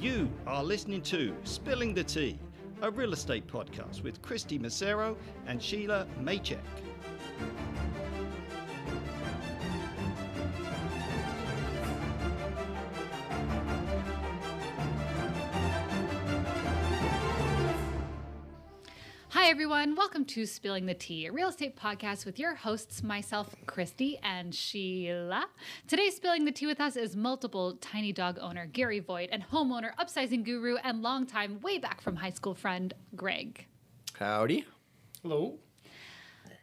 [0.00, 2.38] You are listening to Spilling the Tea,
[2.82, 5.16] a real estate podcast with Kristy Macero
[5.48, 6.58] and Shelagh Maychek.
[19.48, 19.96] Hi, everyone.
[19.96, 24.54] Welcome to Spilling the Tea, a real estate podcast with your hosts, myself, Kristy, and
[24.54, 25.46] Shelagh.
[25.86, 29.94] Today, Spilling the Tea with us is multiple tiny dog owner Garry Voight and homeowner,
[29.94, 33.64] upsizing guru, and longtime, way back from high school friend, Greg.
[34.18, 34.66] Howdy.
[35.22, 35.54] Hello.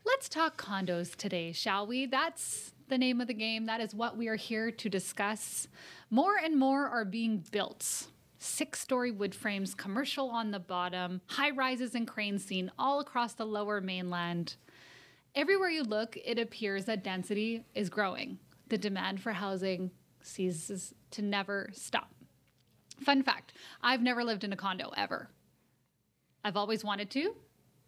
[0.06, 2.06] Let's talk condos today, shall we?
[2.06, 3.66] That's the name of the game.
[3.66, 5.68] That is what we are here to discuss.
[6.12, 8.10] More and more are being built.
[8.46, 13.34] Six story wood frames, commercial on the bottom, high rises and cranes seen all across
[13.34, 14.56] the lower mainland.
[15.34, 18.38] Everywhere you look, it appears that density is growing.
[18.70, 19.90] The demand for housing
[20.22, 22.14] ceases to never stop.
[23.04, 25.30] Fun fact I've never lived in a condo ever.
[26.44, 27.36] I've always wanted to.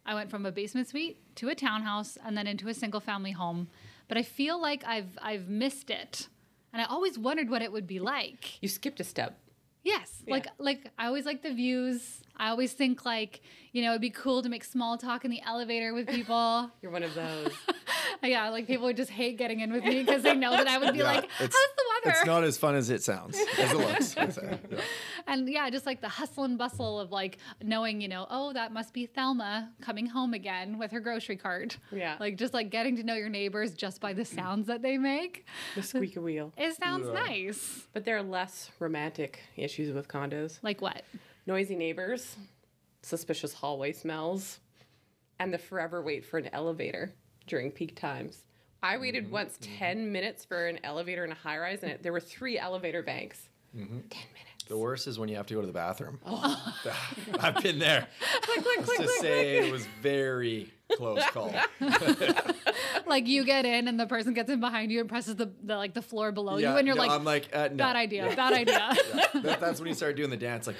[0.08, 3.32] I went from a basement suite to a townhouse and then into a single family
[3.32, 3.68] home,
[4.08, 6.30] but I feel like I've I've missed it.
[6.74, 8.62] And I always wondered what it would be like.
[8.62, 9.40] You skipped a step.
[9.84, 12.22] Yes, like like I always like the views.
[12.36, 15.42] I always think like, you know, it'd be cool to make small talk in the
[15.42, 16.70] elevator with people.
[16.82, 17.52] You're one of those.
[18.24, 20.78] yeah, like people would just hate getting in with me because they know that I
[20.78, 23.78] would be like, "How's the weather?" It's not as fun as it sounds, as it
[23.78, 24.16] looks.
[24.16, 24.58] Yeah.
[25.28, 28.72] and yeah, just like the hustle and bustle of like knowing, you know, oh, that
[28.72, 31.78] must be Thelma coming home again with her grocery cart.
[31.92, 32.18] Yeah.
[32.20, 35.46] Like just like getting to know your neighbors just by the sounds that they make.
[35.76, 36.54] the squeaky wheel.
[36.58, 37.88] It sounds nice.
[37.94, 40.60] But there are less romantic issues with condos.
[40.62, 41.04] Like what?
[41.46, 42.36] Noisy neighbors,
[43.02, 44.60] suspicious hallway smells,
[45.40, 47.14] and the forever wait for an elevator
[47.46, 48.44] during peak times.
[48.82, 49.34] I waited mm-hmm.
[49.34, 49.78] once mm-hmm.
[49.78, 53.02] 10 minutes for an elevator in a high rise, and it, there were three elevator
[53.02, 53.50] banks.
[53.76, 54.00] Mm-hmm.
[54.10, 54.48] 10 minutes.
[54.68, 56.20] The worst is when you have to go to the bathroom.
[56.30, 56.74] Oh.
[57.40, 58.08] I've been there.
[58.48, 61.54] Let's just say it was very close call.
[63.06, 65.76] Like you get in and the person gets in behind you and presses the, the
[65.76, 67.76] like the floor below you and you're no, like, I'm like, uh, no.
[67.76, 68.96] bad idea, bad idea.
[69.42, 70.78] That, that's when you start doing the dance, like,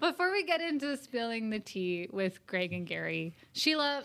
[0.00, 4.04] Before we get into spilling the tea with Greg and Garry, Shelagh,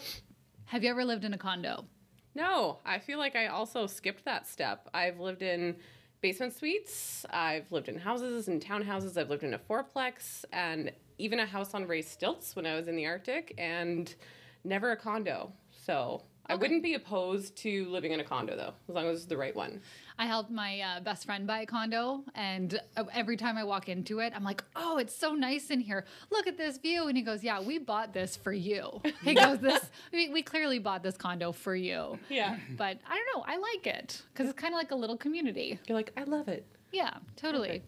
[0.73, 1.85] have you ever lived in a condo?
[2.33, 4.89] No, I feel like I also skipped that step.
[4.91, 5.75] I've lived in
[6.19, 11.39] basement suites, I've lived in houses and townhouses, I've lived in a fourplex, and even
[11.39, 14.15] a house on raised stilts when I was in the Arctic, and
[14.63, 15.53] never a condo.
[15.69, 19.25] So I wouldn't be opposed to living in a condo though, as long as it's
[19.25, 19.81] the right one.
[20.19, 23.89] I helped my uh, best friend buy a condo, and uh, every time I walk
[23.89, 26.05] into it, I'm like, "Oh, it's so nice in here.
[26.31, 29.59] Look at this view." And he goes, "Yeah, we bought this for you." He goes,
[29.59, 32.57] "This we, we clearly bought this condo for you." Yeah.
[32.77, 33.43] But I don't know.
[33.47, 35.79] I like it because it's kind of like a little community.
[35.87, 36.65] You're like, I love it.
[36.91, 37.81] Yeah, totally.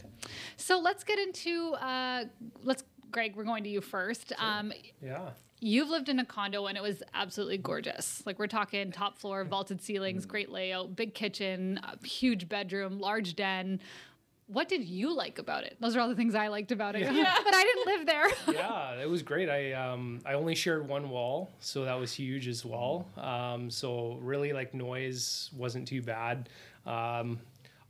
[0.58, 2.26] So let's get into uh,
[2.64, 2.84] let's.
[3.12, 4.34] Greg, we're going to you first.
[4.40, 5.30] Um, Yeah.
[5.62, 8.22] You've lived in a condo and it was absolutely gorgeous.
[8.26, 13.80] Like we're talking top floor, vaulted ceilings, great layout, big kitchen, huge bedroom, large den.
[14.48, 15.78] What did you like about it?
[15.80, 17.02] Those are all the things I liked about it.
[17.02, 17.36] yeah.
[17.44, 18.28] but I didn't live there.
[18.54, 19.50] Yeah, it was great.
[19.50, 23.08] I um I only shared one wall, so that was huge as well.
[23.18, 26.50] Um, so really like noise wasn't too bad.
[26.86, 27.40] Um,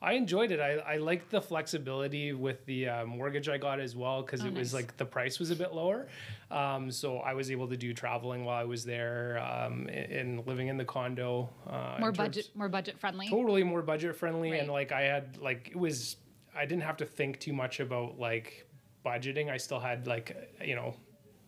[0.02, 0.60] I enjoyed it.
[0.60, 4.54] I, I liked the flexibility with the uh, mortgage I got as well because it
[4.54, 6.08] was like the price was a bit lower.
[6.52, 10.48] Um, so I was able to do traveling while I was there um, and, and
[10.48, 11.50] living in the condo.
[11.68, 13.28] Uh, more budget, more budget friendly.
[13.28, 16.18] totally more budget friendly and like i had like it was
[16.56, 18.68] i didn't have to think too much about like
[19.06, 20.94] budgeting i still had like you know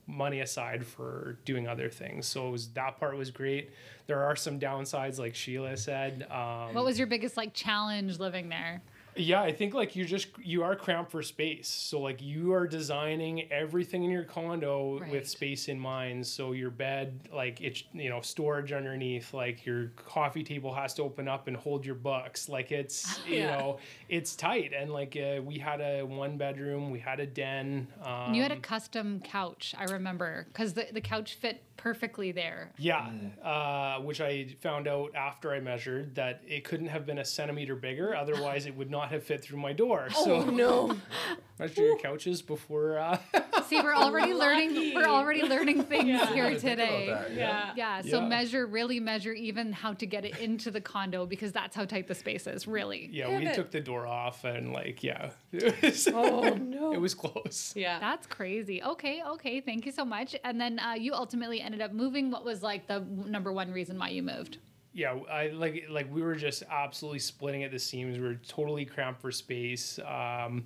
[0.08, 3.72] money aside for doing other things so it was that part was great
[4.08, 8.50] there are some downsides like shelagh said um, What was your biggest like challenge living
[8.50, 8.81] there?
[9.17, 11.67] Yeah, I think like you're just you are cramped for space.
[11.67, 15.11] So like you are designing everything in your condo Right.
[15.11, 16.25] with space in mind.
[16.25, 19.33] So your bed, like it's you know storage underneath.
[19.33, 22.50] Like your coffee table has to open up and hold your books.
[22.50, 23.79] Like it's you know
[24.09, 24.72] it's tight.
[24.73, 27.87] And like uh, we had a one bedroom, we had a den.
[28.03, 32.72] Um, you had a custom couch, I remember, because the, the couch fit perfectly there.
[32.78, 33.09] Yeah,
[33.44, 37.76] uh, which I found out after I measured that it couldn't have been a centimeter
[37.76, 38.16] bigger.
[38.16, 40.09] Otherwise, it would not have fit through my door.
[40.12, 40.96] So no.
[41.59, 42.97] measure your couches before.
[42.99, 43.17] Uh,
[43.67, 44.93] See, we're already learning.
[44.95, 47.07] We're already learning things here today.
[47.07, 47.73] that, Yeah.
[47.75, 48.27] Yeah, so Yeah.
[48.27, 52.07] measure, really measure even how to get it into the condo because that's how tight
[52.07, 53.09] the space is, really.
[53.11, 53.55] yeah, Damn we it.
[53.55, 56.93] took the door off and like yeah, was, Oh no.
[56.93, 57.73] it was close.
[57.75, 57.99] yeah.
[57.99, 58.81] That's crazy.
[58.83, 60.35] Okay, okay, thank you so much.
[60.43, 62.31] And then uh, you ultimately ended up moving.
[62.31, 64.57] What was like the number one reason why you moved?
[64.97, 68.17] Yeah, I like like we were just absolutely splitting at the seams.
[68.17, 69.99] We were totally cramped for space.
[69.99, 70.66] Um,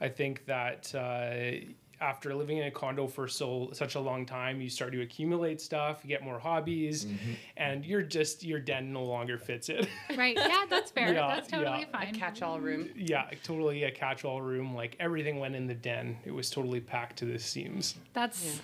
[0.00, 1.66] I think that uh,
[2.00, 5.60] after living in a condo for so such a long time, you start to accumulate
[5.60, 7.08] stuff, you get more hobbies,
[7.56, 9.88] and you're just your den no longer fits it.
[10.16, 10.36] Right.
[10.36, 11.12] Yeah, that's fair.
[11.12, 11.98] Yeah, that's totally yeah.
[11.98, 12.14] fine.
[12.14, 12.88] Catch-all room.
[12.94, 14.76] yeah, totally a catch-all room.
[14.76, 16.18] Like everything went in the den.
[16.24, 17.96] It was totally packed to the seams.
[18.12, 18.60] That's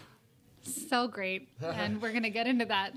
[0.74, 2.94] so great, and we're gonna get into that.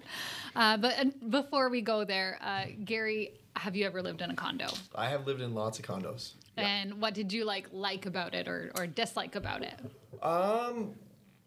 [0.55, 4.67] Uh, but before we go there, uh, Garry, have you ever lived in a condo?
[4.95, 6.33] I have lived in lots of condos.
[6.57, 9.79] And what did you like like about it, or or dislike about it?
[10.21, 10.93] Um,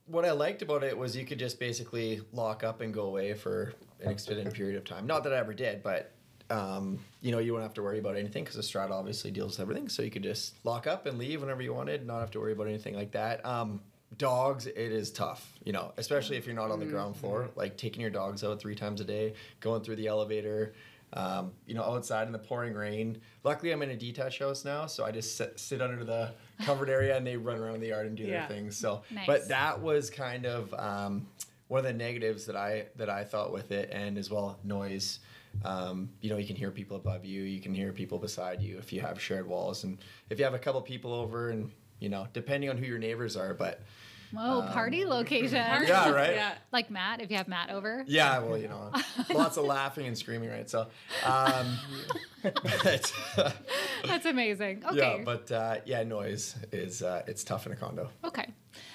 [0.06, 3.34] what I liked about it was you could just basically lock up and go away
[3.34, 5.06] for an extended period of time.
[5.06, 6.12] Not that I ever did, but
[6.50, 9.52] um, you know, you wouldn't have to worry about anything because the Strata obviously deals
[9.52, 9.88] with everything.
[9.88, 12.52] So you could just lock up and leave whenever you wanted, not have to worry
[12.52, 13.44] about anything like that.
[13.46, 13.80] Um,
[14.18, 17.48] dogs, it is tough, you know, especially if you're not on the ground floor.
[17.56, 20.72] Like taking your dogs out three times a day, going through the elevator.
[21.16, 23.20] Um, you know, outside in the pouring rain.
[23.44, 26.32] Luckily, I'm in a detached house now, so I just sit, sit under the
[26.64, 28.40] covered area and they run around the yard and do Yeah.
[28.48, 28.76] their things.
[28.76, 29.24] So, Nice.
[29.24, 31.28] but that was kind of um,
[31.68, 35.20] one of the negatives that I that I thought with it, and as well noise.
[35.64, 38.76] Um, you know, you can hear people above you, you can hear people beside you
[38.78, 39.98] if you have shared walls, and
[40.30, 41.70] if you have a couple people over, and
[42.00, 43.82] you know, depending on who your neighbors are, but
[44.34, 45.54] Whoa, party location.
[45.56, 46.34] yeah, right.
[46.34, 46.54] Yeah.
[46.72, 48.04] Like Matt, if you have Matt over.
[48.06, 48.90] Yeah, well, you know,
[49.34, 50.68] lots of laughing and screaming, right?
[50.68, 50.86] So,
[51.24, 51.78] um,
[52.42, 53.12] but,
[54.06, 54.84] That's amazing.
[54.84, 54.96] Okay.
[54.96, 58.10] yeah, but uh, yeah, noise is uh, it's tough in a condo.
[58.24, 58.52] Okay.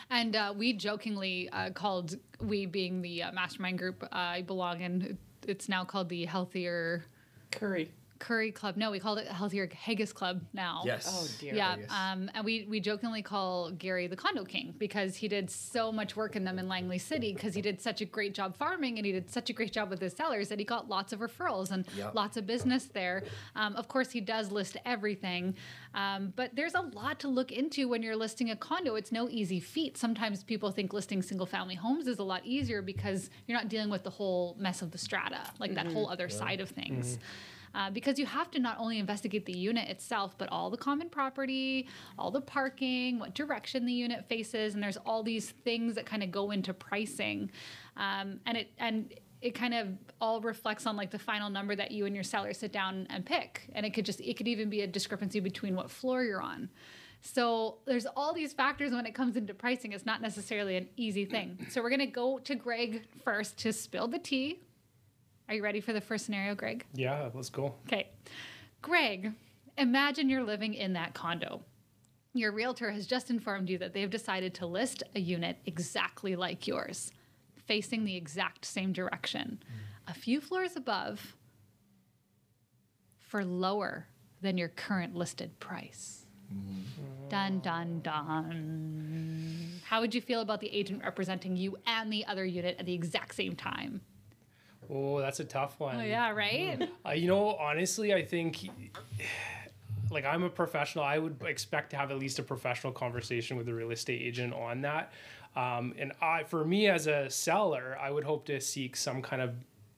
[0.09, 5.18] And uh, we jokingly uh, called, we being the uh, mastermind group I belong in,
[5.47, 7.06] it's now called the Healthier
[7.51, 7.91] Curry.
[8.19, 8.75] Curry Club.
[8.77, 10.83] No, we called it Healthier Haggis Club now.
[10.86, 11.07] Yes.
[11.10, 11.56] Oh, dear.
[11.56, 15.92] Yeah, um, and we, we jokingly call Garry the condo king because he did so
[15.92, 18.98] much work in them in Langley City because he did such a great job farming
[18.98, 21.19] and he did such a great job with his sellers that he got lots of
[21.19, 22.13] referrals and Yep.
[22.13, 23.24] lots of business there.
[23.56, 25.56] Um, of course, he does list everything,
[25.95, 28.95] um, but there's a lot to look into when you're listing a condo.
[28.95, 29.98] It's no easy feat.
[29.98, 33.89] Sometimes people think listing single family homes is a lot easier because you're not dealing
[33.89, 37.18] with the whole mess of the strata, like that whole other side of things.
[37.75, 41.10] Uh, because you have to not only investigate the unit itself, but all the common
[41.10, 41.88] property,
[42.18, 46.24] all the parking, what direction the unit faces, and there's all these things that kind
[46.24, 47.51] of go into pricing,
[47.98, 49.88] um, and it and it kind of
[50.19, 53.25] all reflects on like the final number that you and your seller sit down and
[53.25, 56.42] pick, and it could just it could even be a discrepancy between what floor you're
[56.42, 56.69] on.
[57.22, 59.92] So there's all these factors when it comes into pricing.
[59.92, 61.68] It's not necessarily an easy thing.
[61.69, 64.62] So we're gonna go to Greg first to spill the tea.
[65.50, 66.86] Are you ready for the first scenario, Greg?
[66.94, 67.74] Yeah, let's go.
[67.88, 68.10] Okay.
[68.84, 69.34] Greg,
[69.80, 71.63] imagine you're living in that condo.
[72.36, 76.68] Your realtor has just informed you that they've decided to list a unit exactly like
[76.68, 77.12] yours,
[77.66, 80.12] facing the exact same direction, mm.
[80.12, 81.36] a few floors above,
[83.18, 84.06] for lower
[84.42, 86.28] than your current listed price.
[86.54, 87.30] Mm.
[87.30, 89.81] Dun, dun, dun.
[89.84, 92.94] How would you feel about the agent representing you and the other unit at the
[92.94, 94.01] exact same time?
[94.89, 95.97] Oh, that's a tough one.
[95.97, 96.89] Oh, yeah, right?
[97.06, 98.69] Uh, you know, honestly, I think
[100.12, 101.03] like I'm a professional.
[101.03, 104.53] I would expect to have at least a professional conversation with a real estate agent
[104.53, 105.13] on that.
[105.56, 109.41] Um, and I, for me as a seller, I would hope to seek some kind
[109.41, 109.53] of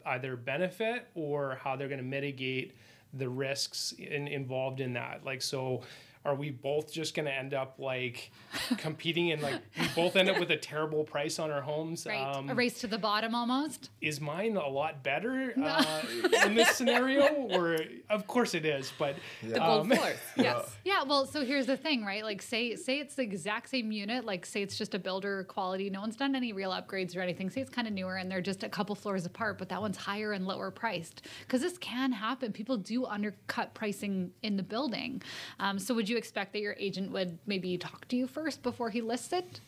[0.05, 2.75] either benefit or how they're going to mitigate
[3.13, 5.23] the risks in, involved in that.
[5.25, 5.81] Like, so
[6.23, 8.31] are we both just going to end up like
[8.77, 12.05] competing and like we both end up with a terrible price on our homes?
[12.07, 12.22] Right.
[12.22, 13.89] Um, a race to the bottom almost?
[14.01, 16.01] is mine a lot better uh,
[16.46, 17.27] in this scenario?
[17.51, 17.77] Or
[18.10, 20.17] of course it is, but The gold um, floors.
[20.38, 20.75] Yes.
[20.84, 22.24] Yeah, well, so here's the thing, right?
[22.24, 24.25] Like, say say it's the exact same unit.
[24.25, 25.89] Like, say it's just a builder quality.
[25.89, 27.50] No one's done any real upgrades or anything.
[27.50, 29.98] Say it's kind of newer and they're just a couple floors apart, but that one's
[29.98, 31.24] higher and lower priced.
[31.41, 32.51] Because this can happen.
[32.51, 35.22] People do undercut pricing in the building.
[35.60, 38.89] Um, so, would you expect that your agent would maybe talk to you first before
[38.89, 39.60] he lists it?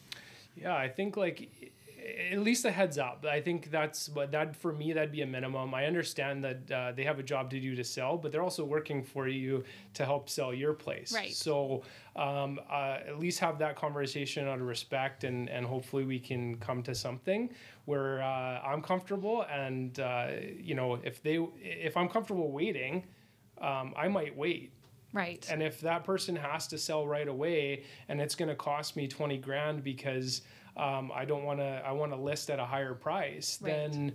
[0.56, 1.50] Yeah, I think like
[2.32, 3.26] at least a heads up.
[3.30, 5.74] I think that's what that for me that'd be a minimum.
[5.74, 8.66] I understand that uh, they have a job to do to sell, but they're also
[8.66, 11.14] working for you to help sell your place.
[11.14, 11.34] Right.
[11.34, 11.84] So
[12.16, 16.58] um, uh, at least have that conversation out of respect, and and hopefully we can
[16.58, 17.50] come to something
[17.86, 20.28] where uh, I'm comfortable, and uh,
[20.60, 23.04] you know if they if I'm comfortable waiting,
[23.62, 24.72] um, I might wait.
[25.14, 25.48] Right.
[25.50, 29.08] And if that person has to sell right away and it's going to cost me
[29.08, 30.42] 20 grand because
[30.76, 33.72] um, I don't want to, I want to list at a higher price, Right.
[33.72, 34.14] then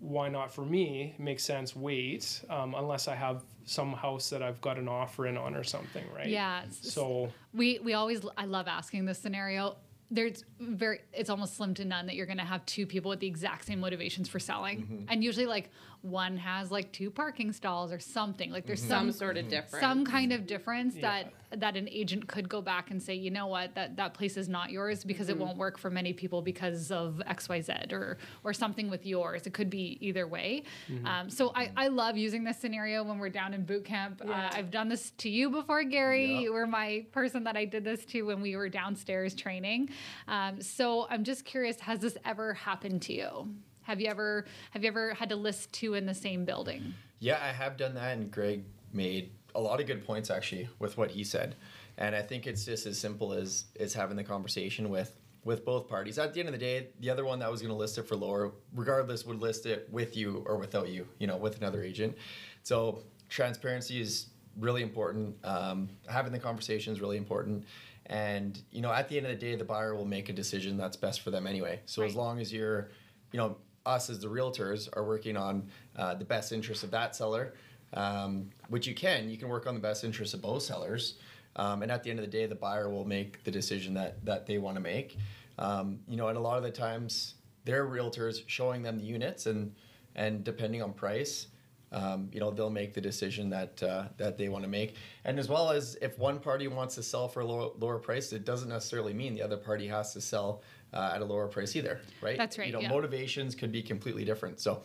[0.00, 1.14] why not for me?
[1.18, 1.76] Makes sense.
[1.76, 5.62] Wait, um, unless I have some house that I've got an offer in on or
[5.62, 6.28] something, right?
[6.28, 6.62] Yeah.
[6.70, 9.76] So We we always I love asking this scenario.
[10.10, 13.20] There's very it's almost slim to none that you're going to have two people with
[13.20, 14.82] the exact same motivations for selling.
[14.82, 15.04] Mm-hmm.
[15.08, 15.70] And usually like
[16.02, 18.50] one has like two parking stalls or something.
[18.50, 18.90] Like there's mm-hmm.
[18.90, 19.80] Some some sort of difference.
[19.80, 23.46] some kind of difference that that an agent could go back and say you know
[23.46, 23.74] what?
[23.74, 27.20] That that place is not yours because it won't work for many people because of
[27.28, 29.46] xyz or or something with yours.
[29.46, 30.62] It could be either way.
[31.04, 34.22] Um, so I, I love using this scenario when we're down in boot camp.
[34.26, 36.34] Uh, i've done this to you before garry.
[36.34, 36.40] Yeah.
[36.40, 39.90] you were my person that i did this to when we were downstairs training.
[40.28, 43.48] Um, so i'm just curious has this ever happened to you?
[43.82, 46.94] Have you ever have you ever had to list two in the same building?
[47.18, 50.96] Yeah, I have done that, and Greg made a lot of good points actually with
[50.96, 51.56] what he said,
[51.98, 55.88] and I think it's just as simple as as having the conversation with with both
[55.88, 56.18] parties.
[56.18, 58.02] At the end of the day, the other one that was going to list it
[58.02, 61.82] for lower, regardless, would list it with you or without you, you know, with another
[61.82, 62.16] agent.
[62.62, 64.26] So transparency is
[64.58, 65.36] really important.
[65.44, 67.64] Um, having the conversation is really important.
[68.06, 70.76] And you know, at the end of the day, the buyer will make a decision
[70.76, 71.80] that's best for them anyway.
[71.86, 72.90] So as long as you're,
[73.32, 77.16] you know, us as the realtors are working on uh, the best interest of that
[77.16, 77.54] seller,
[77.94, 81.14] um, which you can, you can work on the best interests of both sellers.
[81.56, 84.24] Um, and at the end of the day, the buyer will make the decision that
[84.24, 85.16] that they want to make.
[85.58, 89.46] Um, you know, and a lot of the times, their realtors showing them the units,
[89.46, 89.74] and
[90.14, 91.48] and depending on price,
[91.92, 94.94] um, you know, they'll make the decision that uh, that they want to make.
[95.24, 98.32] And as well as if one party wants to sell for a lower, lower price,
[98.32, 101.76] it doesn't necessarily mean the other party has to sell uh, at a lower price
[101.76, 102.36] either, right?
[102.36, 102.88] That's right, You know, yeah.
[102.88, 104.60] motivations could be completely different.
[104.60, 104.82] So,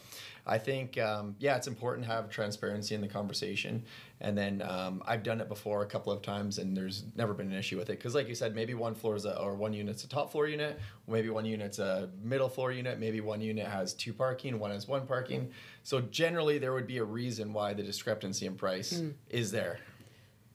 [0.47, 3.83] I think um, yeah, it's important to have transparency in the conversation.
[4.21, 7.51] And then um, I've done it before a couple of times, and there's never been
[7.51, 9.73] an issue with it because, like you said, maybe one floor is a, or one
[9.73, 13.67] unit's a top floor unit, maybe one unit's a middle floor unit, maybe one unit
[13.67, 15.51] has two parking, one has one parking.
[15.83, 19.79] So generally, there would be a reason why the discrepancy in price is there.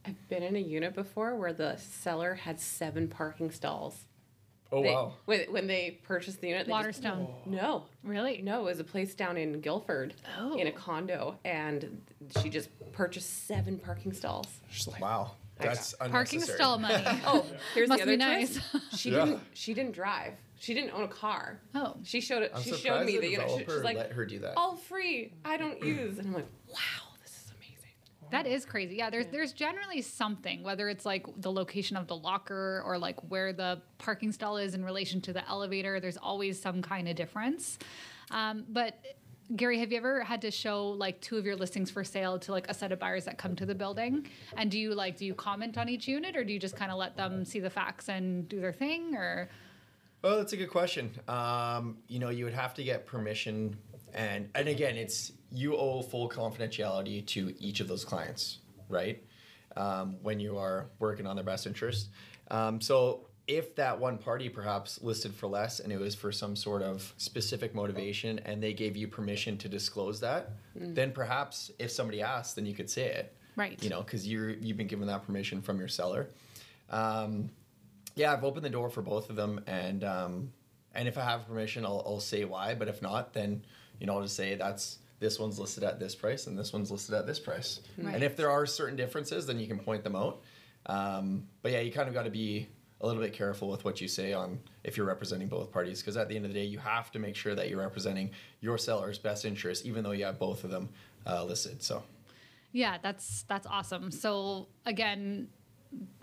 [0.06, 4.06] I've been in a unit before where the seller had seven parking stalls.
[4.72, 5.14] Oh They- wow!
[5.24, 8.84] When, when they purchased the unit, they just- waterstone no, really no, it was a
[8.84, 10.56] place down in Guildford Oh.
[10.56, 10.74] in a oh.
[10.74, 12.00] condo, and
[12.40, 14.46] she just purchased seven parking stalls.
[14.70, 18.60] Just like, Wow, that's parking stall money Oh, here's Must the be nice.
[18.96, 19.24] She Yeah.
[19.24, 19.40] didn't.
[19.54, 20.34] She didn't drive.
[20.58, 21.58] She didn't own a car.
[21.74, 21.96] Oh.
[22.04, 22.52] She showed it.
[22.54, 23.50] I'm she showed me the the unit.
[23.50, 24.54] She- She's like, let her do that.
[24.56, 25.32] all free.
[25.44, 26.18] I don't use.
[26.18, 27.09] And I'm like, wow, this is amazing.
[28.30, 28.96] That is crazy.
[28.96, 33.18] Yeah, there's there's generally something, whether it's like the location of the locker or like
[33.30, 36.00] where the parking stall is in relation to the elevator.
[36.00, 37.78] There's always some kind of difference.
[38.30, 39.04] Um, but
[39.56, 42.52] Garry, have you ever had to show like two of your listings for sale to
[42.52, 44.26] like a set of buyers that come to the building?
[44.56, 46.92] And do you like do you comment on each unit or do you just kind
[46.92, 49.48] of let them see the facts and do their thing or
[50.22, 51.10] Oh, that's a good question.
[51.28, 53.76] Um, you know, you would have to get permission,
[54.12, 59.22] and and again, it's you owe full confidentiality to each of those clients, right?
[59.76, 62.08] Um, when you are working on their best interest.
[62.50, 66.54] Um, so if that one party perhaps listed for less and it was for some
[66.54, 70.52] sort of specific motivation and they gave you permission to disclose that,
[70.94, 73.36] then perhaps if somebody asked, then you could say it.
[73.56, 73.82] Right.
[73.82, 76.28] You know, because you're you've been given that permission from your seller.
[76.90, 77.50] Um,
[78.14, 80.52] yeah, I've opened the door for both of them, and um,
[80.94, 82.74] and if I have permission, I'll, I'll say why.
[82.74, 83.64] But if not, then
[83.98, 86.90] you know I'll just say that's this one's listed at this price and this one's
[86.90, 87.80] listed at this price.
[87.96, 88.14] Right.
[88.14, 90.42] And if there are certain differences, then you can point them out.
[90.86, 92.68] Um, but yeah, you kind of got to be
[93.02, 96.16] a little bit careful with what you say on if you're representing both parties, because
[96.16, 98.76] at the end of the day, you have to make sure that you're representing your
[98.76, 100.88] seller's best interest, even though you have both of them
[101.26, 101.82] uh, listed.
[101.82, 102.02] So.
[102.72, 104.10] Yeah, that's that's awesome.
[104.10, 105.48] So again,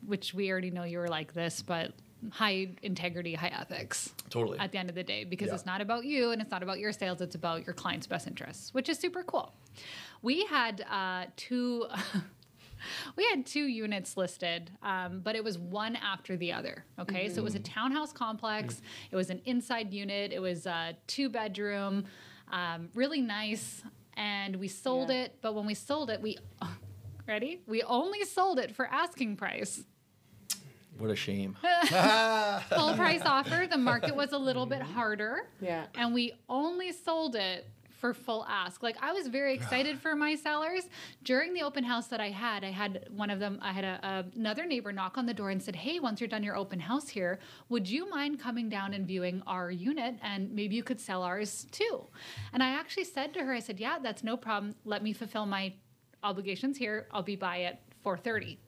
[0.06, 1.92] which we already know you were like this, but
[2.32, 4.14] high integrity, high ethics.
[4.30, 4.58] Totally.
[4.60, 5.56] At the end of the day, because Yeah.
[5.56, 8.28] it's not about you and it's not about your sales, it's about your client's best
[8.28, 9.54] interests, which is super cool.
[10.22, 11.86] We had uh, two.
[13.16, 16.86] We had two units listed, um, but it was one after the other.
[17.00, 18.82] Okay, so it was a townhouse complex.
[19.10, 20.32] It was an inside unit.
[20.32, 22.06] It was a two bedroom,
[22.52, 23.82] um, really nice.
[24.16, 25.24] And we sold Yeah.
[25.24, 26.38] it, but when we sold it, we
[27.28, 27.62] ready?
[27.66, 29.84] We only sold it for asking price.
[30.98, 31.56] What a shame.
[32.70, 33.68] Full price offer.
[33.70, 35.48] The market was a little bit harder.
[35.62, 35.86] Yeah.
[35.96, 37.68] And we only sold it
[38.00, 38.84] for full ask.
[38.84, 40.84] Like I was very excited for my sellers.
[41.24, 44.00] During the open house that I had, I had one of them, I had a,
[44.04, 46.80] a- another neighbor knock on the door and said, Hey, once you're done your open
[46.80, 47.40] house here,
[47.70, 51.66] would you mind coming down and viewing our unit and maybe you could sell ours
[51.72, 52.06] too?
[52.54, 54.76] And I actually said to her, I said, Yeah, that's no problem.
[54.86, 55.74] Let me fulfill my
[56.24, 57.08] obligations here.
[57.12, 58.60] I'll be by at 430.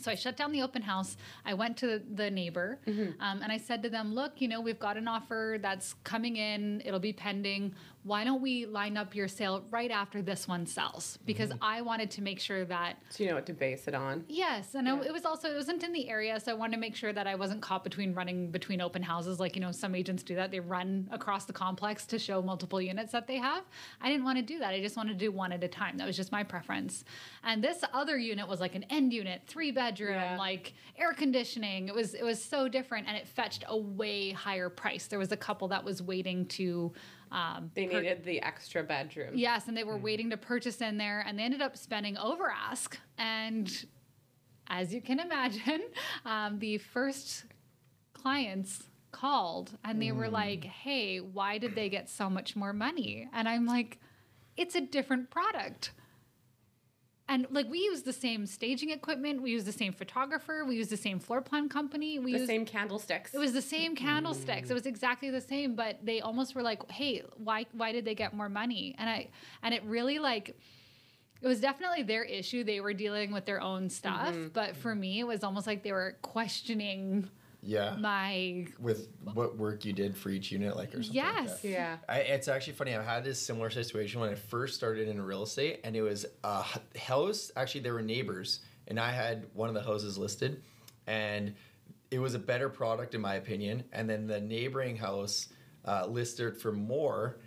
[0.00, 1.16] So I shut down the open house.
[1.44, 4.78] I went to the neighbor um, and I said to them, Look, you know, we've
[4.78, 6.82] got an offer that's coming in.
[6.84, 7.74] It'll be pending.
[8.02, 11.18] Why don't we line up your sale right after this one sells?
[11.26, 11.62] Because mm-hmm.
[11.62, 14.24] I wanted to make sure that So you know what to base it on.
[14.26, 16.80] Yes, and I- it was also it wasn't in the area, so I wanted to
[16.80, 19.38] make sure that I wasn't caught between running between open houses.
[19.38, 22.80] Like you know, some agents do that; they run across the complex to show multiple
[22.80, 23.64] units that they have.
[24.00, 24.72] I didn't want to do that.
[24.72, 25.98] I just wanted to do one at a time.
[25.98, 27.04] That was just my preference.
[27.44, 30.38] And this other unit was like an end unit, three bedroom, Yeah.
[30.38, 31.88] like air conditioning.
[31.88, 35.06] It was it was so different, and it fetched a way higher price.
[35.06, 36.92] There was a couple that was waiting to.
[37.30, 39.32] Um, They per- needed the extra bedroom.
[39.34, 42.50] Yes, and they were waiting to purchase in there, and they ended up spending over
[42.50, 42.98] ask.
[43.18, 43.86] And
[44.68, 45.82] as you can imagine,
[46.24, 47.44] um, the first
[48.12, 53.28] clients called and they were like, "Hey, why did they get so much more money?"
[53.32, 53.98] And I'm like,
[54.56, 55.92] "It's a different product."
[57.30, 60.88] And like we use the same staging equipment, we use the same photographer, we use
[60.88, 63.32] the same floor plan company, we The use same candlesticks.
[63.32, 64.68] it was the same candlesticks.
[64.68, 68.16] It was exactly the same, but they almost were like, "Hey, why why did they
[68.16, 69.28] get more money?" And I
[69.62, 70.56] and it really like
[71.40, 72.64] it was definitely their issue.
[72.64, 74.48] They were dealing with their own stuff, mm-hmm.
[74.48, 77.30] but for me, it was almost like they were questioning
[77.62, 77.96] Yeah.
[77.98, 81.22] my With what work you did for each unit, like or something.
[81.22, 81.60] like yes.
[81.60, 81.68] that.
[81.68, 81.96] yeah.
[82.08, 82.94] I, it's actually funny.
[82.94, 86.26] I've had this similar situation when I first started in real estate, and it was
[86.44, 86.64] a
[86.98, 87.50] house.
[87.56, 90.62] Actually, there were neighbors, and I had one of the houses listed,
[91.06, 91.54] and
[92.10, 93.84] it was a better product in my opinion.
[93.92, 95.48] And then the neighboring house
[95.84, 97.38] uh, listed for more,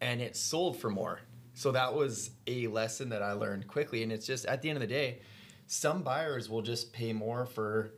[0.00, 1.20] and it sold for more.
[1.54, 4.02] So that was a lesson that I learned quickly.
[4.02, 5.20] And it's just at the end of the day,
[5.66, 7.92] some buyers will just pay more for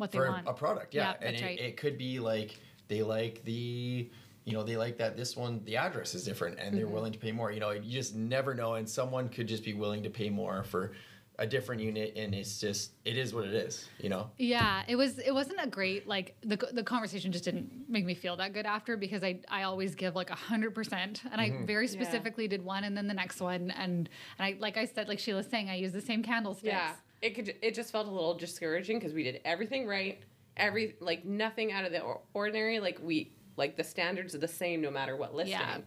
[0.00, 0.48] What they for want.
[0.48, 0.94] a product.
[0.94, 1.60] Yeah, Yeah, and that's it, right.
[1.60, 4.08] it could be like they like the
[4.44, 6.94] you know they like that this one the address is different and they're Mm-hmm.
[6.94, 7.52] willing to pay more.
[7.52, 10.64] You know, you just never know, and someone could just be willing to pay more
[10.64, 10.92] for
[11.38, 13.88] a different unit, and it's just it is what it is.
[13.98, 14.30] You know.
[14.38, 15.18] Yeah, it was.
[15.18, 18.66] It wasn't a great like the the conversation just didn't make me feel that good
[18.66, 21.92] after because I I always give like a hundred percent and I very Yeah.
[21.92, 25.18] specifically did one and then the next one and and I like I said like
[25.18, 26.66] Shelagh's saying I use the same candlesticks.
[26.74, 26.92] Yeah.
[27.22, 27.54] It could.
[27.62, 30.20] It just felt a little discouraging because we did everything right.
[30.56, 32.02] Every like nothing out of the
[32.34, 32.80] ordinary.
[32.80, 35.52] Like we like the standards are the same no matter what listing.
[35.58, 35.78] Yeah.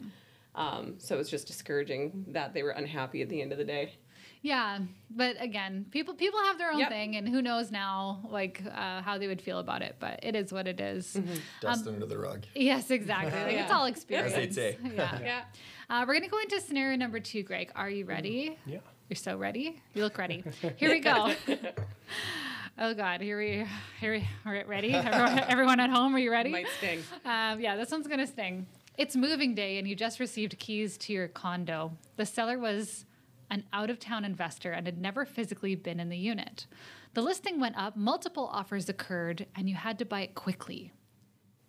[0.55, 3.63] Um, so it was just discouraging that they were unhappy at the end of the
[3.65, 3.95] day.
[4.43, 6.89] Yeah, but again, people people have their own Yep.
[6.89, 9.95] thing, and who knows now, like uh, how they would feel about it.
[9.99, 11.17] But it is what it is.
[11.61, 12.45] Dust under the rug.
[12.53, 13.31] Yes, exactly.
[13.41, 14.33] Like, It's all experience.
[14.33, 14.77] As they'd say.
[14.95, 15.19] Yeah.
[15.21, 15.41] Yeah.
[15.89, 17.71] Uh, we're gonna go into scenario number two, Greg.
[17.75, 18.57] Are you ready?
[18.65, 18.79] Yeah.
[19.13, 19.79] You're so ready.
[19.93, 20.43] You look ready.
[20.75, 21.35] Here we go.
[22.79, 23.63] oh God, here we
[23.99, 24.91] here we are ready.
[24.91, 26.49] Everyone, everyone at home, are you ready?
[26.49, 27.03] Might sting.
[27.23, 28.65] Um, yeah, this one's gonna sting.
[28.97, 31.95] It's moving day, and you just received keys to your condo.
[32.15, 33.05] The seller was
[33.51, 36.65] an out of town investor and had never physically been in the unit.
[37.13, 40.91] The listing went up, multiple offers occurred, and you had to buy it quickly.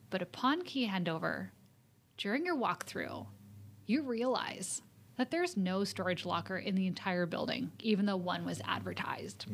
[0.09, 1.51] But upon key handover,
[2.17, 3.27] during your walkthrough,
[3.85, 4.81] you realize
[5.17, 9.47] that there's no storage locker in the entire building, even though one was advertised.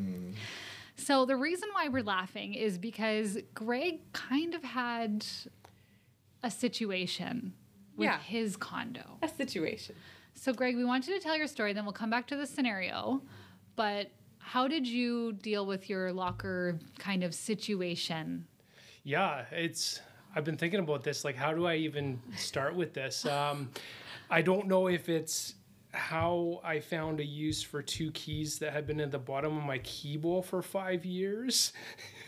[0.96, 5.24] So the reason why we're laughing is because Greg kind of had
[6.42, 7.52] a situation
[7.96, 8.18] with Yeah.
[8.20, 9.18] his condo.
[9.22, 9.94] A situation.
[10.34, 12.46] So Greg, we want you to tell your story, then we'll come back to the
[12.46, 13.22] scenario.
[13.76, 18.46] But how did you deal with your locker kind of situation?
[19.04, 20.00] Yeah, it's.
[20.34, 21.24] I've been thinking about this.
[21.24, 23.26] Like, how do I even start with this?
[23.26, 23.70] Um,
[24.30, 25.54] I don't know if it's
[25.92, 29.64] how I found a use for two keys that had been at the bottom of
[29.64, 31.72] my key bowl for five years,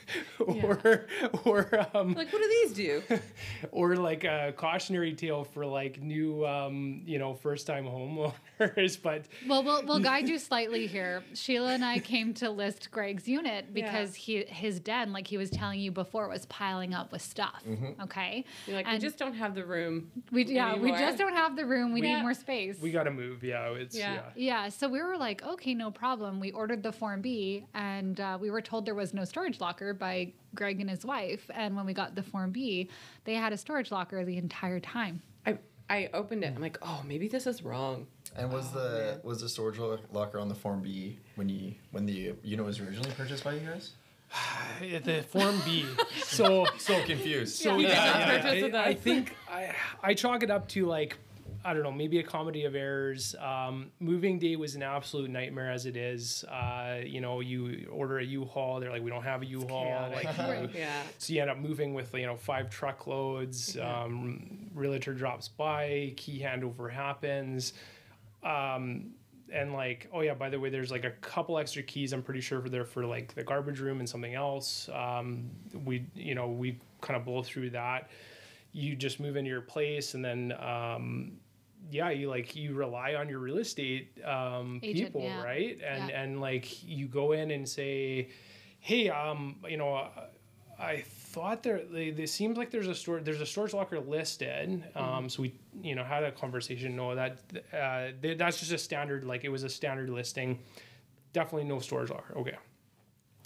[0.40, 1.06] or
[1.44, 3.02] or um, Like, what do these do?
[3.70, 8.32] or like a cautionary tale for like new um, you know first time homeowners.
[9.02, 11.22] But Well, we'll we'll guide you slightly here.
[11.34, 15.50] Shelagh and I came to list Greg's unit because he his den, like he was
[15.50, 17.62] telling you before, was piling up with stuff.
[18.02, 20.10] Okay, You're like, And we just don't have the room.
[20.30, 21.92] we yeah we just don't have the room.
[21.92, 22.16] We Yeah.
[22.16, 22.80] need more space.
[22.80, 23.42] we got to move.
[23.42, 24.14] Yeah, it's Yeah.
[24.14, 24.22] yeah.
[24.34, 26.40] Yeah, so we were like, okay, no problem.
[26.40, 29.94] We ordered the Form B, and uh, we were told there was no storage locker
[29.94, 31.50] by Greg and his wife.
[31.54, 32.88] And when we got the Form B,
[33.24, 35.22] they had a storage locker the entire time.
[35.46, 35.58] I
[35.90, 36.52] I opened it.
[36.54, 38.06] I'm like, oh, maybe this is wrong.
[38.36, 39.78] And was the was the storage
[40.12, 43.60] locker on the Form B when you when the unit was originally purchased by you
[43.60, 43.92] guys?
[44.80, 45.84] The form B.
[46.24, 47.56] So So confused.
[47.56, 47.88] So Yeah.
[47.88, 48.52] yeah, Yeah.
[48.66, 51.18] yeah, I, I think I I chalk it up to like
[51.64, 53.34] I don't know, maybe a comedy of errors.
[53.40, 56.44] Um, moving day was an absolute nightmare as it is.
[56.44, 60.10] Uh, you know, you order a U-Haul, they're like, we don't have a U-Haul.
[60.12, 60.24] Like,
[60.72, 61.02] you- Yeah.
[61.18, 63.76] so you end up moving with you know five truckloads.
[63.78, 67.74] Um, realtor drops by, key handover happens.
[68.42, 69.12] Um,
[69.52, 72.12] and like, oh yeah, by the way, there's like a couple extra keys.
[72.12, 74.88] I'm pretty sure for there for like the garbage room and something else.
[74.92, 75.50] Um,
[75.84, 78.08] we, you know, we kind of blow through that.
[78.72, 81.32] You just move into your place, and then um,
[81.90, 85.42] yeah, you like you rely on your real estate um, Agent, people, yeah.
[85.42, 85.78] right?
[85.84, 86.22] And Yeah.
[86.22, 88.28] and like you go in and say,
[88.80, 90.08] hey, um, you know,
[90.78, 94.84] I thought there they, they seems like there's a store there's a storage locker listed.
[94.94, 96.96] Um, so we you know had a conversation.
[96.96, 97.38] No, that
[97.72, 100.58] uh, th- that's just a standard like it was a standard listing.
[101.32, 102.36] Definitely no storage locker.
[102.38, 102.56] Okay.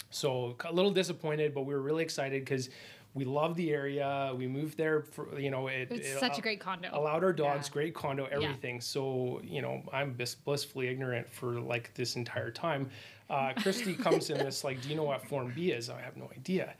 [0.09, 2.69] So a little disappointed, but we were really excited because
[3.17, 4.33] we love the area.
[4.37, 5.87] We moved there for you know it.
[5.91, 6.89] It's it such al- a great condo.
[6.93, 7.73] allowed our dogs Yeah.
[7.73, 12.89] great condo everything so you know i'm bis- blissfully ignorant for like this entire time
[13.29, 16.15] uh, kristy comes in this like do you know what form b is i have
[16.17, 16.73] no idea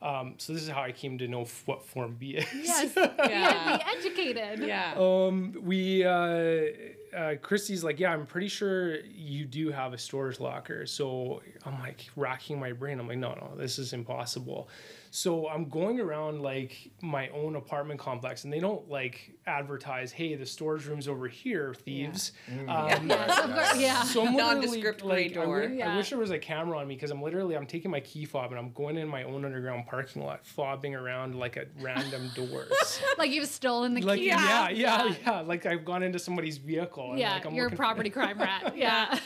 [0.00, 2.92] um, so this is how i came to know f- what form b is Yes,
[3.18, 3.78] Yeah.
[3.78, 4.66] be educated.
[4.66, 4.94] Yeah.
[4.96, 10.38] um, we uh, uh, Kristy's like, yeah, I'm pretty sure you do have a storage
[10.40, 10.86] locker.
[10.86, 13.00] So I'm like racking my brain.
[13.00, 14.68] I'm like, no, no, this is impossible.
[15.10, 20.34] So I'm going around like my own apartment complex, and they don't like advertise, hey,
[20.34, 22.32] the storage room's over here, thieves.
[22.68, 23.76] Um, Yes, of course.
[23.80, 24.02] Yeah.
[24.02, 25.62] so I'm Nondescript like, gray I, door.
[25.62, 25.96] I Yeah.
[25.96, 28.50] wish there was a camera on me because I'm literally I'm taking my key fob
[28.50, 33.00] and I'm going in my own underground parking lot, fobbing around like at random doors.
[33.16, 34.26] like you've stolen the like key.
[34.26, 37.12] yeah, yeah, yeah, Like I've gone into somebody's vehicle.
[37.12, 38.76] And Yeah, like I'm you're a property crime rat.
[38.76, 39.18] Yeah.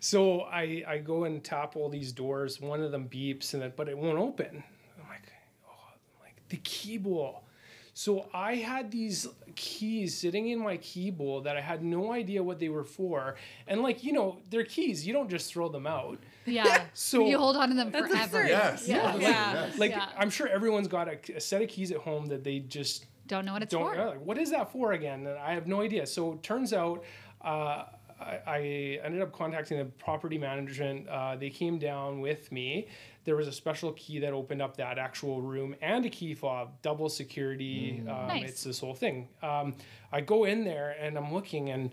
[0.00, 2.60] So I I go and tap all these doors.
[2.60, 4.62] One of them beeps, and then but it won't open.
[5.02, 5.30] I'm like,
[5.68, 7.44] oh, I'm like the key bowl.
[7.92, 12.42] So I had these keys sitting in my key bowl that I had no idea
[12.42, 13.34] what they were for.
[13.66, 15.06] And like you know, they're keys.
[15.06, 16.18] You don't just throw them out.
[16.46, 16.84] Yeah.
[16.94, 18.42] So- you hold on to them That's forever.
[18.42, 18.48] absurd.
[18.48, 18.88] Yes.
[18.88, 19.12] Yeah.
[19.12, 19.52] Like, Yeah.
[19.66, 19.78] yes.
[19.78, 20.08] Like Yeah.
[20.16, 23.44] I'm sure everyone's got a, a set of keys at home that they just Don't
[23.44, 23.96] know what it's don't for.
[23.96, 27.04] know, what is that for again and i have no idea so it turns out
[27.42, 27.84] uh,
[28.20, 28.58] I, I
[29.04, 31.08] ended up contacting the property management.
[31.08, 32.88] Uh, they came down with me.
[33.24, 36.80] There was a special key that opened up that actual room and a key fob
[36.82, 38.02] double security.
[38.08, 38.50] Um, Nice.
[38.50, 39.28] it's this whole thing.
[39.42, 39.74] Um,
[40.12, 41.92] i go in there and i'm looking and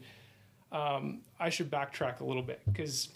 [0.71, 3.09] um, i should backtrack a little bit because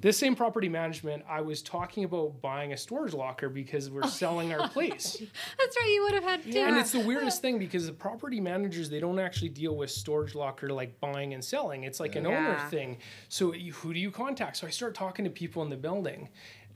[0.00, 4.08] this same property management i was talking about buying a storage locker because we're oh.
[4.08, 5.22] selling our place
[5.58, 5.90] That's right.
[5.90, 6.58] You would have had two.
[6.58, 10.34] and it's the weirdest thing because the property managers they don't actually deal with storage
[10.34, 11.84] locker like buying and selling.
[11.84, 12.68] It's like an owner Yeah.
[12.68, 12.98] thing.
[13.28, 14.58] So who do you contact?
[14.58, 16.28] So I start talking to people in the building,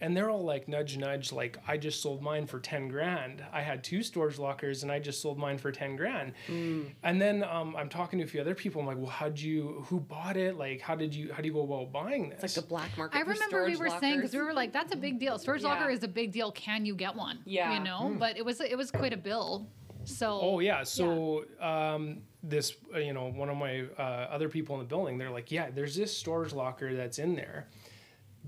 [0.03, 3.43] and they're all like nudge nudge like I just sold mine for ten grand.
[3.53, 6.33] I had two storage lockers and I just sold mine for ten grand.
[6.49, 8.81] And then um, I'm talking to a few other people.
[8.81, 9.85] I'm like, well, how'd you?
[9.89, 10.59] Who bought it?
[10.59, 11.33] Like, how did you?
[11.33, 12.43] How do you go about buying this?
[12.43, 13.17] It's like the black market.
[13.17, 15.39] I for remember we storage were saying because we were like, "That's a big deal.
[15.39, 16.51] Storage locker is a big deal.
[16.51, 17.39] Can you get one?
[17.45, 17.73] Yeah.
[17.73, 19.69] you know." But it was it was quite a bill.
[20.05, 20.83] So Oh yeah.
[20.83, 25.17] So um, this, uh, you know, one of my uh, other people in the building,
[25.17, 27.69] they're like, yeah, there's this storage locker that's in there,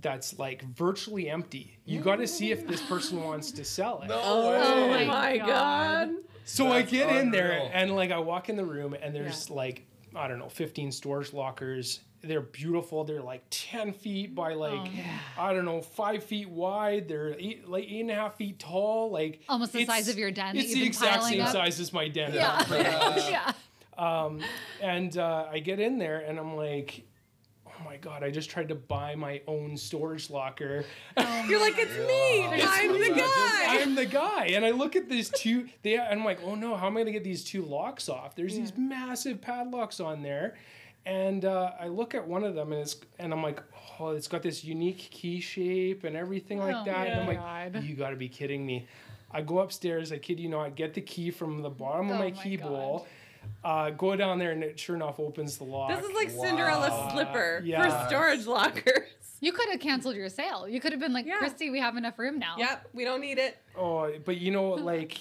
[0.00, 1.78] that's like virtually empty.
[1.84, 4.08] You got to see if this person wants to sell it.
[4.08, 5.06] No Oh, way.
[5.06, 5.46] my my God.
[5.46, 6.10] god.
[6.44, 9.48] So I That's get in there and like I walk in the room and there's
[9.50, 12.00] like I don't know, 15 storage lockers.
[12.22, 13.04] They're beautiful.
[13.04, 14.88] They're like 10 feet by like
[15.38, 17.08] I don't know, five feet wide.
[17.08, 19.10] They're eight, like eight and a half feet tall.
[19.10, 21.48] Like Almost the size of your den that It's you've the been exact same up.
[21.52, 22.32] size as my den.
[22.34, 22.64] yeah,
[23.30, 23.52] yeah.
[24.82, 27.10] And uh, I get in there and I'm like, oh
[27.84, 30.84] my god, I just tried to buy my own storage locker.
[31.48, 32.44] You're like, it's me.
[32.64, 33.20] I'm the me.
[33.20, 33.82] guy.
[33.82, 35.68] I'm the guy, and I look at these two.
[35.82, 38.34] They, and I'm like, oh no, how am I gonna get these two locks off?
[38.34, 40.56] There's these massive padlocks on there,
[41.06, 43.62] and uh, I look at one of them, and it's, and I'm like,
[44.00, 47.06] oh, it's got this unique key shape and everything like Oh, that.
[47.08, 47.38] And I'm like,
[47.72, 47.84] God.
[47.84, 48.86] you got to be kidding me.
[49.30, 50.12] I go upstairs.
[50.12, 50.62] I kid you not.
[50.62, 52.68] I get the key from the bottom of Oh my my key God.
[52.68, 53.06] bowl.
[53.62, 55.88] Uh, go down there, and it sure enough opens the lock.
[55.90, 57.82] This is like Cinderella's slipper Yeah.
[58.02, 59.08] for storage lockers.
[59.40, 60.66] You could have canceled your sale.
[60.68, 61.38] You could have been like, Yeah.
[61.40, 62.54] Kristy, we have enough room now.
[62.58, 63.58] Yep, we don't need it.
[63.76, 65.18] Oh, but you know, like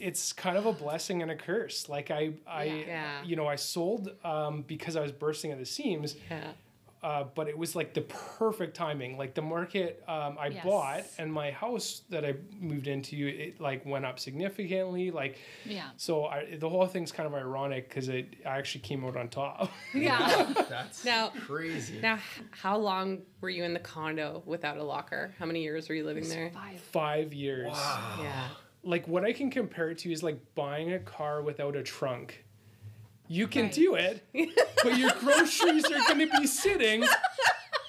[0.00, 1.88] it's kind of a blessing and a curse.
[1.88, 3.22] Like I, I, Yeah.
[3.24, 6.48] you know, I sold um, because I was bursting at the seams, Yeah.
[7.04, 9.18] Uh, but it was like the perfect timing.
[9.18, 10.64] Like the market um, I Yes.
[10.64, 15.10] bought and my house that I moved into, it like went up significantly.
[15.10, 15.36] Like,
[15.66, 15.90] Yeah.
[15.98, 19.28] so I, the whole thing's kind of ironic because it I actually came out on
[19.28, 19.70] top.
[19.94, 20.52] Yeah.
[20.70, 22.00] That's Now- crazy.
[22.00, 22.18] Now,
[22.50, 25.34] how long were you in the condo without a locker?
[25.38, 26.50] How many years were you living there?
[26.54, 26.80] Five.
[26.80, 27.68] Five years.
[27.70, 28.18] Wow.
[28.22, 28.48] Yeah.
[28.82, 32.44] Like what I can compare it to is like buying a car without a trunk.
[33.28, 33.72] You can Right.
[33.72, 34.22] do it,
[34.82, 37.04] but your groceries are going to be sitting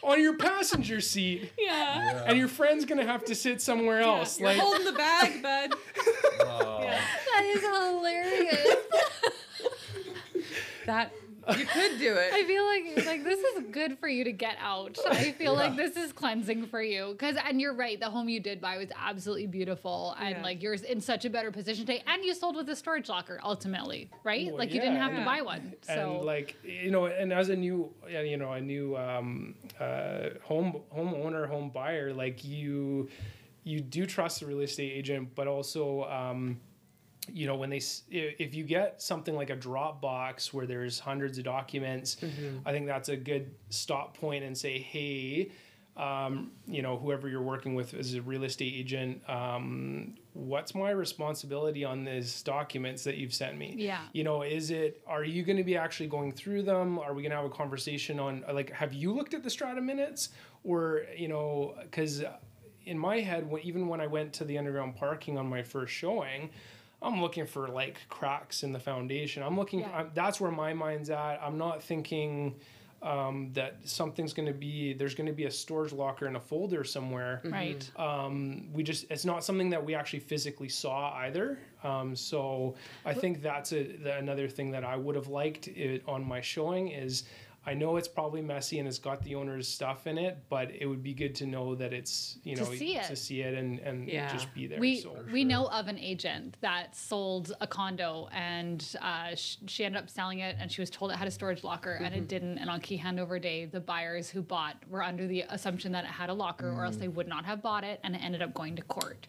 [0.04, 2.24] on your passenger seat, Yeah.
[2.26, 4.40] and your friend's going to have to sit somewhere else.
[4.40, 5.74] You're Like, holding the bag, bud.
[6.46, 6.80] Wow.
[6.84, 7.02] Yeah.
[7.34, 8.76] That is hilarious.
[10.86, 11.12] That
[11.58, 12.34] You could do it.
[12.34, 14.98] I feel like like this is good for you to get out.
[15.10, 18.00] I feel like this is cleansing for you because and you're right.
[18.00, 20.44] The home you did buy was absolutely beautiful and Yeah.
[20.44, 22.04] like you're in such a better position today.
[22.08, 24.48] And you sold with a storage locker ultimately, right?
[24.48, 25.74] Well, like you didn't yeah, have to buy one.
[25.82, 30.30] So and like you know and as a new you know a new um, uh,
[30.44, 33.10] home homeowner home buyer like you
[33.64, 36.60] you do trust the real estate agent but also um,
[37.34, 41.44] you know when they if you get something like a Dropbox where there's hundreds of
[41.44, 42.18] documents
[42.66, 45.52] i think that's a good stop point and say hey
[45.98, 50.90] um, you know whoever you're working with as a real estate agent um, what's my
[50.90, 53.76] responsibility on these documents that you've sent me?
[53.78, 54.02] Yeah.
[54.12, 57.00] you know is it are you going to be actually going through them?
[57.00, 59.82] Are we going to have a conversation on like have you looked at the strata
[59.82, 60.30] minutes?
[60.66, 62.24] Or you know because
[62.86, 66.50] in my head even when i went to the underground parking on my first showing
[67.02, 69.44] i'm looking for like cracks in the foundation.
[69.44, 69.92] I'm looking Yeah.
[69.98, 71.40] I'm, that's where my mind's at.
[71.42, 72.56] I'm not thinking
[73.02, 76.40] um, that something's going to be there's going to be a storage locker in a
[76.40, 77.42] folder somewhere.
[77.44, 77.88] Right.
[77.98, 81.60] um, we just it's not something that we actually physically saw either.
[81.84, 82.74] Um, so
[83.06, 86.42] i think that's a, the, another thing that i would have liked it on my
[86.42, 87.26] showing is
[87.68, 90.86] i know it's probably messy and it's got the owner's stuff in it but it
[90.86, 93.04] would be good to know that it's you To know see it.
[93.06, 94.32] to see it and, and Yeah.
[94.32, 98.86] just be there We so we know of an agent that sold a condo and
[99.02, 101.64] uh, sh- she ended up selling it and she was told it had a storage
[101.64, 102.16] locker and Mm-hmm.
[102.24, 102.58] it didn't.
[102.60, 106.12] And on key handover day, the buyers who bought were under the assumption that it
[106.12, 106.86] had a locker or Mm.
[106.86, 109.28] else they would not have bought it and it ended up going to court.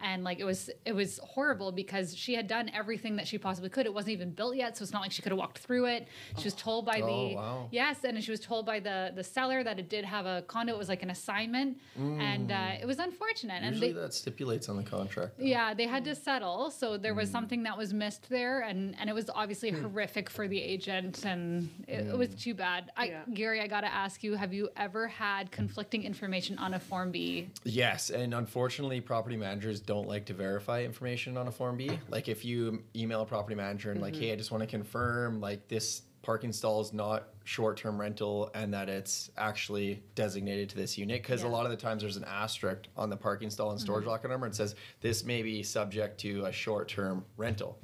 [0.00, 3.70] And like it was it was horrible because she had done everything that she possibly
[3.70, 3.86] could.
[3.86, 6.08] It wasn't even built yet, so it's not like she could have walked through it.
[6.38, 7.68] She was told by Oh, the wow.
[7.70, 10.74] yes, and she was told by the the seller that it did have a condo.
[10.74, 12.82] It was like an assignment, and uh, mm.
[12.82, 13.62] it was unfortunate.
[13.62, 15.38] and Usually they, that stipulates on the contract.
[15.38, 15.44] though.
[15.44, 16.70] yeah, they had to settle.
[16.70, 17.32] So there was mm.
[17.32, 19.82] something that was missed there, and and it was obviously hmm.
[19.82, 22.40] horrific for the agent, and it, it was mm.
[22.40, 22.90] too bad.
[22.96, 23.22] I, Yeah.
[23.32, 27.48] Garry, I gotta ask you: Have you ever had conflicting information on a Form B?
[27.64, 31.98] Yes, and unfortunately, property managers don't like to verify information on a Form B.
[32.08, 35.40] Like if you email a property manager and like, hey, I just want to confirm
[35.40, 40.98] like this parking stall is not short-term rental and that it's actually designated to this
[40.98, 41.48] unit because Yeah.
[41.48, 44.26] a lot of the times there's an asterisk on the parking stall and storage locker
[44.26, 47.78] number and says this may be subject to a short-term rental.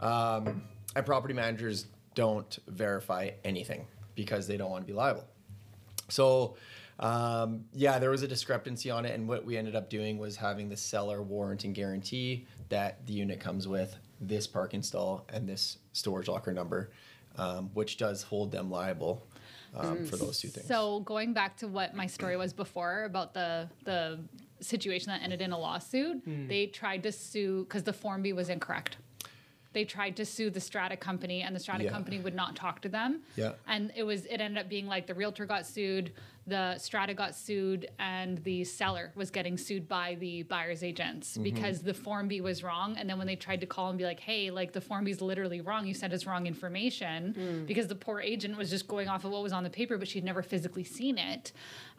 [0.00, 0.62] Um,
[0.96, 5.24] and property managers don't verify anything because they don't want to be liable.
[6.08, 6.56] So,
[6.98, 10.36] um, yeah, there was a discrepancy on it, and what we ended up doing was
[10.36, 15.48] having the seller warrant and guarantee that the unit comes with this park install and
[15.48, 16.90] this storage locker number,
[17.36, 19.26] um, which does hold them liable
[19.74, 20.66] um, for those two things.
[20.68, 24.20] So going back to what my story was before about the the
[24.60, 28.48] situation that ended in a lawsuit, they tried to sue because the Form B was
[28.48, 28.96] incorrect.
[29.72, 31.90] They tried to sue the strata company, and the strata Yeah.
[31.90, 33.22] company would not talk to them.
[33.36, 33.52] Yeah.
[33.66, 36.12] And it was it ended up being like the realtor got sued,
[36.46, 41.82] the strata got sued, and the seller was getting sued by the buyer's agents because
[41.82, 42.96] the Form B was wrong.
[42.96, 45.10] And then when they tried to call and be like, "Hey, like the Form B
[45.12, 45.86] is literally wrong.
[45.86, 49.42] You sent us wrong information," because the poor agent was just going off of what
[49.42, 51.52] was on the paper, but she'd never physically seen it.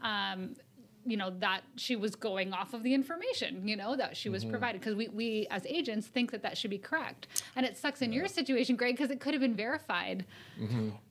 [0.04, 0.56] Um,
[1.06, 4.44] you know that she was going off of the information you know that she was
[4.46, 8.02] provided because we, we as agents think that that should be correct and it sucks
[8.02, 10.26] in your situation greg because it could have been verified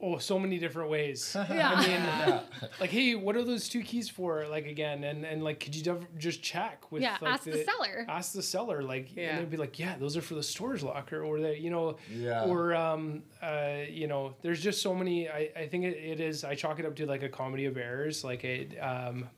[0.01, 4.09] oh so many different ways yeah I mean, like, hey, what are those two keys
[4.09, 4.45] for?
[4.47, 7.01] Like, again, and and like, could you dev- just check with?
[7.01, 8.05] Yeah, like, ask the seller.
[8.07, 9.29] Ask the seller, like, Yeah.
[9.31, 11.97] and they'd be like, yeah, those are for the storage locker, or they, you know,
[12.11, 12.45] Yeah.
[12.45, 15.29] or um, uh, you know, there's just so many.
[15.29, 16.43] I I think it, it is.
[16.43, 18.77] I chalk it up to like a comedy of errors, like it.
[18.79, 19.29] Um,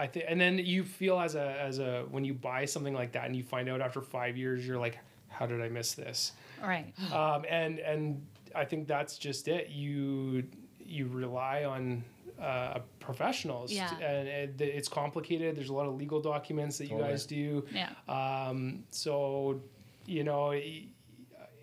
[0.00, 3.12] I think, and then you feel as a as a when you buy something like
[3.12, 6.32] that, and you find out after five years, you're like, how did I miss this?
[6.62, 6.92] Right.
[7.12, 9.68] um, and and I think that's just it.
[9.68, 10.44] You
[10.84, 12.02] you rely on
[12.40, 13.94] uh, professionals, Yeah.
[13.98, 15.56] and it, it's complicated.
[15.56, 17.64] There's a lot of legal documents that you guys do.
[17.72, 19.60] yeah Um, so
[20.06, 20.52] you know,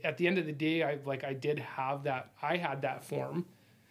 [0.03, 2.29] at the end of the day, I like I did have that.
[2.41, 3.45] I had that form.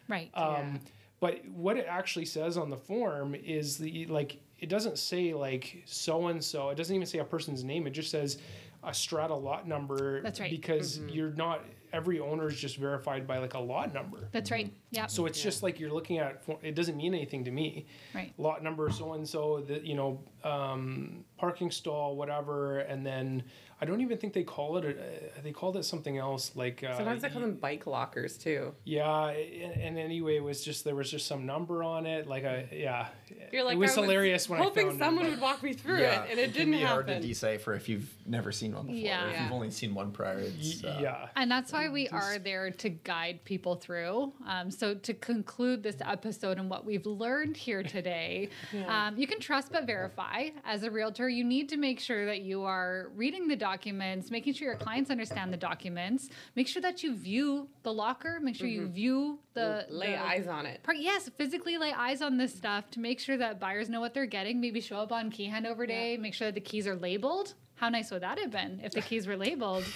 [0.09, 0.81] right Um,
[1.27, 5.83] But what it actually says on the form is the like it doesn't say like
[5.85, 6.71] so and so.
[6.71, 7.85] It doesn't even say a person's name.
[7.89, 8.39] It just says
[8.85, 10.23] a strata lot number.
[10.23, 10.53] That's right.
[10.53, 14.29] Because you're not every owner is just verified by like a lot number.
[14.33, 16.45] that's right yeah So it's just like you're looking at.
[16.63, 17.87] It doesn't mean anything to me.
[18.15, 19.65] right Lot number so and so.
[19.67, 23.43] The you know um, parking stall whatever, and then
[23.81, 24.85] I don't even think they call it.
[24.87, 24.95] A, uh,
[25.43, 26.83] they called it something else like.
[26.83, 28.73] Uh, Sometimes they call them bike lockers too.
[28.85, 32.45] yeah, and, and anyway, it was just there was just some number on it, like
[32.45, 33.09] a yeah.
[33.53, 35.31] You're like, it was I hilarious when I was hoping someone it.
[35.31, 36.81] would walk me through yeah, it, and it, can didn't happen.
[36.81, 38.99] be hard to decipher if you've never seen one before.
[39.01, 39.25] Yeah.
[39.25, 39.43] Or if Yeah.
[39.45, 40.39] you've only seen one prior.
[40.39, 44.33] It's, uh, yeah, and that's why we are there to guide people through.
[44.47, 49.09] Um, so, to conclude this episode and what we've learned here today, Yeah.
[49.09, 50.49] um, you can trust but verify.
[50.65, 54.53] As a realtor, you need to make sure that you are reading the documents, making
[54.55, 58.69] sure your clients understand the documents, make sure that you view the locker, make sure
[58.69, 60.83] you view the Lay the- eyes on it.
[60.85, 64.13] Part, yes, physically lay eyes on this stuff to make sure that buyers know what
[64.15, 64.61] they're getting.
[64.61, 66.17] Maybe show up on key handover day.
[66.17, 67.55] Make sure that the keys are labeled.
[67.75, 69.85] How nice would that have been if the keys were labeled?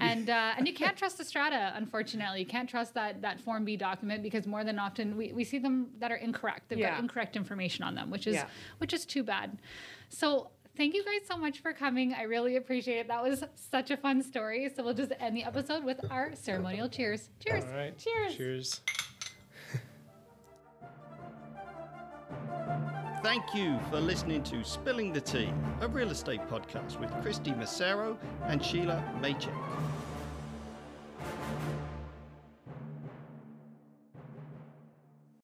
[0.00, 1.72] And uh, and you can't trust the strata.
[1.74, 5.42] Unfortunately, you can't trust that that Form B document because more than often we, we
[5.42, 6.68] see them that are incorrect.
[6.68, 6.90] They've Yeah.
[6.92, 8.46] got incorrect information on them, which is Yeah.
[8.80, 9.58] which is too bad.
[10.08, 10.50] So.
[10.78, 12.14] Thank you guys so much for coming.
[12.14, 13.08] I really appreciate it.
[13.08, 14.70] That was such a fun story.
[14.74, 17.30] So we'll just end the episode with our ceremonial cheers.
[17.44, 17.64] Cheers.
[17.64, 17.98] All right.
[17.98, 18.36] Cheers.
[18.36, 18.80] Cheers.
[23.24, 28.16] Thank you for listening to Spilling the Tea, a real estate podcast with Kristy Massero
[28.46, 29.87] and Shelagh Maycheck.